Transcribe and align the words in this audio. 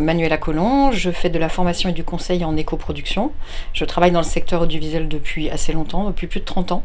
Manuela 0.00 0.38
Collomb, 0.38 0.90
je 0.92 1.10
fais 1.10 1.28
de 1.28 1.38
la 1.38 1.48
formation 1.48 1.90
et 1.90 1.92
du 1.92 2.04
conseil 2.04 2.44
en 2.44 2.56
éco-production. 2.56 3.32
Je 3.74 3.84
travaille 3.84 4.10
dans 4.10 4.20
le 4.20 4.26
secteur 4.26 4.62
audiovisuel 4.62 5.08
depuis 5.08 5.50
assez 5.50 5.72
longtemps, 5.72 6.06
depuis 6.06 6.26
plus 6.26 6.40
de 6.40 6.44
30 6.44 6.72
ans. 6.72 6.82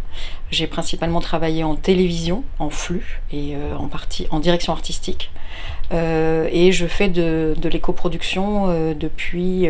J'ai 0.52 0.68
principalement 0.68 1.22
travaillé 1.22 1.64
en 1.64 1.76
télévision, 1.76 2.44
en 2.60 2.70
flux 2.70 3.22
et 3.32 3.56
euh, 3.56 3.76
en 3.78 3.88
partie 3.88 4.28
en 4.30 4.40
direction 4.40 4.74
artistique. 4.74 5.32
Euh, 5.94 6.50
et 6.52 6.74
je 6.74 6.86
fais 6.86 7.08
de, 7.08 7.56
de 7.58 7.70
l'éco-production 7.70 8.94
depuis 8.94 9.68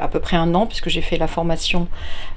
à 0.00 0.08
peu 0.08 0.20
près 0.20 0.36
un 0.36 0.54
an, 0.54 0.66
puisque 0.66 0.88
j'ai 0.88 1.00
fait 1.00 1.16
la 1.16 1.26
formation 1.26 1.88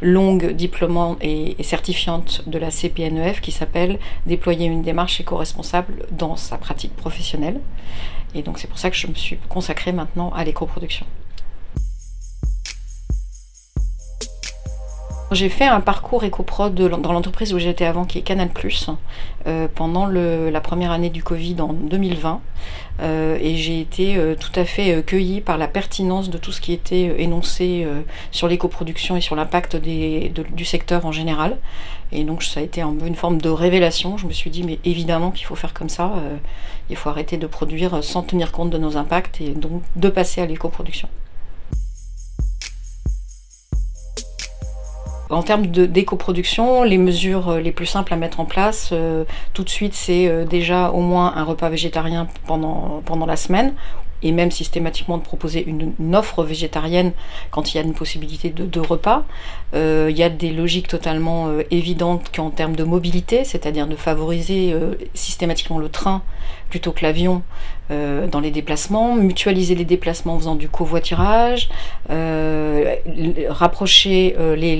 longue, 0.02 0.52
diplômante 0.52 1.18
et, 1.22 1.56
et 1.60 1.64
certifiante 1.64 2.44
de 2.48 2.58
la 2.58 2.70
CPNEF 2.70 3.42
qui 3.42 3.52
s'appelle 3.52 4.00
Déployer 4.26 4.68
une 4.68 4.82
démarche 4.82 5.20
éco-responsable 5.20 6.06
dans 6.12 6.36
sa 6.36 6.58
pratique 6.58 6.96
professionnelle. 6.96 7.60
Et 8.36 8.42
donc 8.42 8.58
c'est 8.58 8.68
pour 8.68 8.80
ça 8.80 8.90
que 8.90 8.96
je 8.96 9.08
me 9.08 9.16
suis 9.16 9.38
consacrée 9.50 9.92
maintenant 9.92 10.32
à 10.36 10.44
l'éco-production. 10.44 11.06
J'ai 15.34 15.50
fait 15.50 15.66
un 15.66 15.82
parcours 15.82 16.24
éco-prod 16.24 16.76
dans 16.76 17.12
l'entreprise 17.12 17.56
où 17.56 17.60
j'étais 17.60 17.86
avant, 17.86 18.06
qui 18.06 18.20
est 18.20 18.22
Canal+, 18.22 18.50
euh, 19.48 19.68
pendant 19.74 20.06
la 20.06 20.62
première 20.62 20.92
année 20.92 21.10
du 21.10 21.24
Covid 21.24 21.60
en 21.60 21.74
2020. 21.74 22.40
Euh, 23.02 23.38
et 23.42 23.56
j'ai 23.56 23.80
été 23.80 24.16
euh, 24.16 24.36
tout 24.36 24.52
à 24.60 24.64
fait 24.64 25.04
cueillie 25.04 25.42
par 25.42 25.58
la 25.58 25.68
pertinence 25.68 26.30
de 26.30 26.38
tout 26.38 26.52
ce 26.52 26.62
qui 26.62 26.72
était 26.72 27.16
énoncé 27.20 27.88
sur 28.32 28.48
l'éco-production 28.48 29.18
et 29.18 29.22
sur 29.22 29.36
l'impact 29.36 29.76
du 29.76 30.66
secteur 30.66 31.06
en 31.06 31.12
général. 31.12 31.58
Et 32.12 32.24
donc 32.24 32.44
ça 32.44 32.60
a 32.60 32.64
été 32.64 32.82
un 32.82 32.94
une 33.04 33.16
forme 33.16 33.42
de 33.42 33.50
révélation. 33.50 34.18
Je 34.18 34.28
me 34.28 34.34
suis 34.34 34.52
dit, 34.52 34.62
mais 34.62 34.78
évidemment 34.86 35.32
qu'il 35.32 35.48
faut 35.48 35.56
faire 35.56 35.74
comme 35.74 35.90
ça. 35.90 36.14
il 36.92 36.96
faut 36.96 37.10
arrêter 37.10 37.38
de 37.38 37.48
produire 37.48 38.04
sans 38.04 38.22
tenir 38.22 38.52
compte 38.52 38.70
de 38.70 38.78
nos 38.78 38.98
impacts 38.98 39.42
et 39.42 39.50
donc 39.50 39.82
de 39.96 40.10
passer 40.10 40.42
à 40.42 40.46
l'éco-production. 40.46 41.10
En 45.30 45.42
termes 45.42 45.68
d'éco-production, 45.68 46.84
les 46.84 46.98
mesures 46.98 47.50
euh, 47.50 47.60
les 47.60 47.72
plus 47.72 47.86
simples 47.86 48.14
à 48.14 48.18
mettre 48.18 48.40
en 48.40 48.46
place, 48.46 48.90
euh, 48.92 49.24
tout 49.54 49.64
de 49.64 49.70
suite, 49.70 49.94
c'est 49.94 50.28
euh, 50.28 50.46
déjà 50.46 50.92
au 50.92 51.00
moins 51.00 51.34
un 51.36 51.44
repas 51.44 51.70
végétarien 51.70 52.28
pendant, 52.46 53.02
pendant 53.06 53.26
la 53.26 53.38
semaine, 53.38 53.74
et 54.24 54.32
même 54.32 54.52
systématiquement 54.52 55.18
de 55.18 55.24
proposer 55.24 55.64
une, 55.66 56.16
offre 56.16 56.44
végétarienne 56.44 57.12
quand 57.52 57.74
il 57.74 57.78
y 57.78 57.80
a 57.80 57.84
une 57.84 57.94
possibilité 57.94 58.50
de, 58.50 58.80
repas. 58.80 59.24
il 59.74 60.16
y 60.16 60.24
a 60.24 60.30
des 60.30 60.52
logiques 60.52 60.88
totalement 60.88 61.50
évidentes 61.72 62.32
qu'en 62.36 62.50
termes 62.50 62.76
de 62.76 62.84
mobilité, 62.84 63.44
c'est-à-dire 63.44 63.88
de 63.88 63.96
favoriser 63.96 64.76
systématiquement 65.14 65.80
le 65.80 65.90
train 65.90 66.22
plutôt 66.70 66.92
que 66.92 67.04
l'avion 67.04 67.44
euh, 67.92 68.28
dans 68.28 68.40
les 68.40 68.50
déplacements, 68.50 69.14
mutualiser 69.14 69.76
les 69.76 69.86
déplacements 69.86 70.36
en 70.36 70.40
faisant 70.40 70.56
du 70.56 70.70
covoiturage, 70.70 71.70
euh, 72.10 72.96
rapprocher 73.50 74.36
euh, 74.40 74.56
les, 74.56 74.76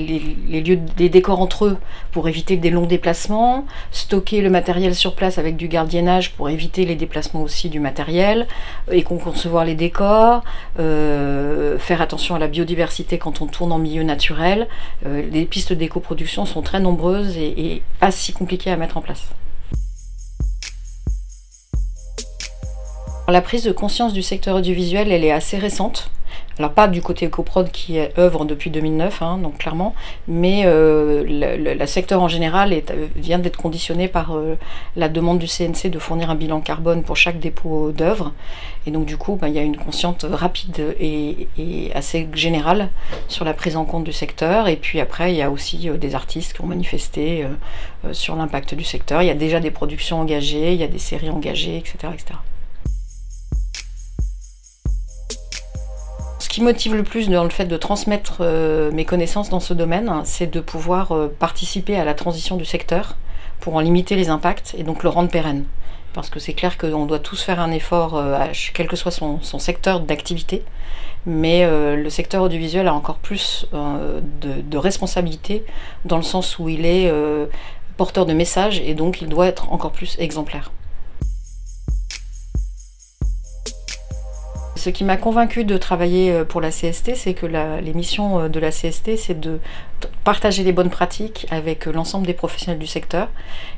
lieux 0.60 0.80
des 0.96 1.08
décors 1.08 1.40
entre 1.40 1.66
eux 1.66 1.76
pour 2.12 2.28
éviter 2.28 2.56
des 2.56 2.70
longs 2.70 2.86
déplacements, 2.86 3.66
stocker 3.92 4.40
le 4.40 4.50
matériel 4.50 4.94
sur 4.94 5.14
place 5.14 5.38
avec 5.38 5.56
du 5.56 5.68
gardiennage 5.68 6.32
pour 6.32 6.48
éviter 6.48 6.84
les 6.84 6.96
déplacements 6.96 7.42
aussi 7.42 7.68
du 7.68 7.78
matériel, 7.78 8.48
et 8.90 9.02
concevoir 9.34 9.64
les 9.64 9.74
décors, 9.74 10.44
faire 10.76 12.00
attention 12.00 12.34
à 12.36 12.38
la 12.38 12.48
biodiversité 12.48 13.18
quand 13.18 13.42
on 13.42 13.46
tourne 13.46 13.72
en 13.72 13.78
milieu 13.78 14.04
naturel. 14.04 14.68
les 15.04 15.44
pistes 15.44 15.72
d'éco-production 15.72 16.46
sont 16.46 16.62
très 16.62 16.80
nombreuses 16.80 17.36
et, 17.36 17.48
et 17.74 17.82
pas 17.98 18.10
si 18.10 18.32
compliquées 18.32 18.70
à 18.70 18.76
mettre 18.76 18.96
en 18.96 19.02
place. 19.02 19.24
La 23.26 23.40
prise 23.40 23.64
de 23.64 23.72
conscience 23.72 24.12
du 24.12 24.22
secteur 24.22 24.56
audiovisuel, 24.56 25.10
elle 25.10 25.24
est 25.24 25.32
assez 25.32 25.56
récente. 25.56 26.10
Alors 26.58 26.72
pas 26.72 26.86
du 26.86 27.02
côté 27.02 27.26
EcoProd 27.26 27.70
qui 27.70 27.98
œuvre 28.16 28.44
depuis 28.44 28.70
2009, 28.70 29.22
hein, 29.22 29.38
donc 29.38 29.58
clairement, 29.58 29.94
mais 30.28 30.62
euh, 30.66 31.24
le, 31.26 31.86
secteur 31.86 32.22
en 32.22 32.28
général 32.28 32.72
vient 33.16 33.40
d'être 33.40 33.56
conditionné 33.56 34.06
par 34.06 34.36
euh, 34.36 34.56
la 34.94 35.08
demande 35.08 35.38
du 35.38 35.46
CNC 35.46 35.90
de 35.90 35.98
fournir 35.98 36.30
un 36.30 36.36
bilan 36.36 36.60
carbone 36.60 37.02
pour 37.02 37.16
chaque 37.16 37.40
dépôt 37.40 37.90
d'œuvre. 37.90 38.32
Et 38.86 38.92
donc 38.92 39.04
du 39.04 39.16
coup, 39.16 39.34
ben, 39.34 39.48
il 39.48 39.54
y 39.54 39.58
a 39.58 39.62
une 39.62 39.76
conscience 39.76 40.24
rapide 40.24 40.94
et, 41.00 41.48
assez 41.94 42.28
générale 42.34 42.90
sur 43.28 43.44
la 43.44 43.52
prise 43.52 43.76
en 43.76 43.84
compte 43.84 44.04
du 44.04 44.12
secteur. 44.12 44.68
Et 44.68 44.76
puis 44.76 45.00
après, 45.00 45.32
il 45.32 45.36
y 45.36 45.42
a 45.42 45.50
aussi 45.50 45.88
euh, 45.88 45.96
des 45.96 46.14
artistes 46.14 46.52
qui 46.54 46.60
ont 46.60 46.66
manifesté 46.66 47.44
sur 48.12 48.36
l'impact 48.36 48.74
du 48.74 48.84
secteur. 48.84 49.22
Il 49.22 49.26
y 49.26 49.30
a 49.30 49.34
déjà 49.34 49.58
des 49.58 49.70
productions 49.70 50.20
engagées, 50.20 50.72
il 50.72 50.80
y 50.80 50.84
a 50.84 50.88
des 50.88 50.98
séries 50.98 51.30
engagées, 51.30 51.78
etc. 51.78 52.12
qui 56.54 56.60
motive 56.62 56.94
le 56.94 57.02
plus 57.02 57.28
dans 57.28 57.42
le 57.42 57.50
fait 57.50 57.64
de 57.64 57.76
transmettre 57.76 58.36
euh, 58.38 58.92
mes 58.92 59.04
connaissances 59.04 59.48
dans 59.48 59.58
ce 59.58 59.74
domaine, 59.74 60.08
c'est 60.22 60.46
de 60.46 60.60
pouvoir 60.60 61.10
euh, 61.10 61.26
participer 61.26 61.96
à 61.96 62.04
la 62.04 62.14
transition 62.14 62.56
du 62.56 62.64
secteur 62.64 63.16
pour 63.58 63.74
en 63.74 63.80
limiter 63.80 64.14
les 64.14 64.28
impacts 64.28 64.72
et 64.78 64.84
donc 64.84 65.02
le 65.02 65.08
rendre 65.08 65.28
pérenne. 65.28 65.64
Parce 66.12 66.30
que 66.30 66.38
c'est 66.38 66.52
clair 66.52 66.78
qu'on 66.78 67.06
doit 67.06 67.18
tous 67.18 67.42
faire 67.42 67.58
un 67.58 67.72
effort, 67.72 68.16
euh, 68.16 68.38
quel 68.72 68.86
que 68.86 68.94
soit 68.94 69.10
son, 69.10 69.40
secteur 69.58 69.98
d'activité, 69.98 70.62
mais 71.26 71.66
le 71.68 72.08
secteur 72.08 72.44
audiovisuel 72.44 72.86
a 72.86 72.94
encore 72.94 73.16
plus 73.16 73.66
de, 73.72 74.62
de, 74.62 75.62
dans 76.04 76.16
le 76.16 76.22
sens 76.22 76.58
où 76.60 76.68
il 76.68 76.86
est 76.86 77.12
porteur 77.96 78.26
de 78.26 78.32
messages 78.32 78.78
et 78.78 78.94
donc 78.94 79.22
il 79.22 79.28
doit 79.28 79.48
être 79.48 79.72
encore 79.72 79.90
plus 79.90 80.16
exemplaire. 80.20 80.70
Ce 84.84 84.90
qui 84.90 85.02
m'a 85.02 85.16
convaincu 85.16 85.64
de 85.64 85.78
travailler 85.78 86.30
euh, 86.30 86.44
pour 86.44 86.60
la 86.60 86.68
CST, 86.68 87.14
c'est 87.14 87.32
que 87.32 87.46
les 87.46 87.94
missions 87.94 88.38
euh, 88.38 88.48
de 88.50 88.60
la 88.60 88.68
CST, 88.68 89.16
c'est 89.16 89.40
de 89.40 89.58
partager 90.24 90.62
les 90.62 90.72
bonnes 90.72 90.90
pratiques 90.90 91.46
avec 91.50 91.88
euh, 91.88 91.92
l'ensemble 91.92 92.26
des 92.26 92.34
professionnels 92.34 92.78
du 92.78 92.86
secteur. 92.86 93.28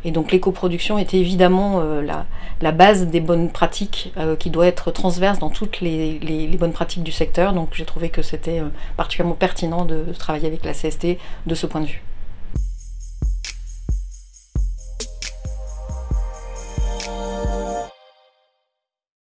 Et 0.04 0.10
donc 0.10 0.32
l'éco-production 0.32 0.98
était 0.98 1.18
évidemment 1.18 1.80
la, 2.60 2.72
base 2.72 3.06
des 3.06 3.20
bonnes 3.20 3.50
pratiques 3.50 4.12
qui 4.40 4.50
doit 4.50 4.66
être 4.66 4.90
transverse 4.90 5.38
dans 5.38 5.50
toutes 5.50 5.80
les, 5.80 6.18
bonnes 6.58 6.72
pratiques 6.72 7.04
du 7.04 7.12
secteur. 7.12 7.52
Donc 7.52 7.68
j'ai 7.74 7.84
trouvé 7.84 8.08
que 8.08 8.22
c'était 8.22 8.60
particulièrement 8.96 9.36
pertinent 9.36 9.84
de 9.84 10.06
travailler 10.18 10.48
avec 10.48 10.64
la 10.64 10.72
CST 10.72 11.18
de 11.46 11.54
ce 11.54 11.66
point 11.66 11.82
de 11.82 11.86
vue. 11.86 12.02